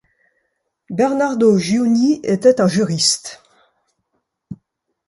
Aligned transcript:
Bernardo 0.89 1.59
Giugni 1.59 2.21
était 2.23 2.59
un 2.59 2.65
juriste. 2.67 3.43